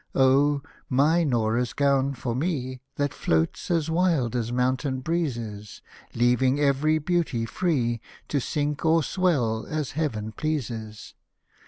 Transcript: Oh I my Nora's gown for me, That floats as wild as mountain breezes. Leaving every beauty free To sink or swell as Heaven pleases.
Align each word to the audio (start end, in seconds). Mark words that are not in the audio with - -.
Oh 0.15 0.63
I 0.65 0.71
my 0.89 1.23
Nora's 1.23 1.73
gown 1.73 2.15
for 2.15 2.33
me, 2.33 2.81
That 2.95 3.13
floats 3.13 3.69
as 3.69 3.87
wild 3.91 4.35
as 4.35 4.51
mountain 4.51 5.01
breezes. 5.01 5.83
Leaving 6.15 6.59
every 6.59 6.97
beauty 6.97 7.45
free 7.45 8.01
To 8.29 8.39
sink 8.41 8.83
or 8.83 9.03
swell 9.03 9.67
as 9.67 9.91
Heaven 9.91 10.31
pleases. 10.31 11.13